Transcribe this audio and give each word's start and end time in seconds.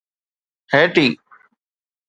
Haiti 0.73 1.07